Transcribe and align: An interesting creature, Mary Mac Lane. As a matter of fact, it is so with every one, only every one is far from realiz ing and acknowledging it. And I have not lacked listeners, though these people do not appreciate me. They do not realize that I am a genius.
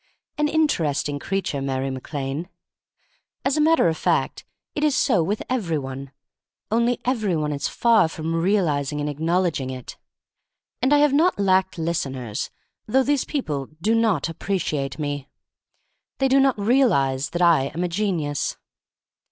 An 0.35 0.47
interesting 0.47 1.19
creature, 1.19 1.61
Mary 1.61 1.91
Mac 1.91 2.11
Lane. 2.11 2.49
As 3.45 3.55
a 3.55 3.61
matter 3.61 3.87
of 3.87 3.95
fact, 3.95 4.43
it 4.73 4.83
is 4.83 4.95
so 4.95 5.21
with 5.21 5.43
every 5.47 5.77
one, 5.77 6.09
only 6.71 6.99
every 7.05 7.35
one 7.35 7.51
is 7.51 7.67
far 7.67 8.07
from 8.09 8.33
realiz 8.33 8.91
ing 8.91 8.99
and 8.99 9.07
acknowledging 9.07 9.69
it. 9.69 9.97
And 10.81 10.91
I 10.91 10.97
have 10.97 11.13
not 11.13 11.37
lacked 11.37 11.77
listeners, 11.77 12.49
though 12.87 13.03
these 13.03 13.25
people 13.25 13.67
do 13.79 13.93
not 13.93 14.27
appreciate 14.27 14.97
me. 14.97 15.29
They 16.17 16.27
do 16.27 16.39
not 16.39 16.57
realize 16.59 17.29
that 17.29 17.41
I 17.43 17.65
am 17.65 17.83
a 17.83 17.87
genius. 17.87 18.57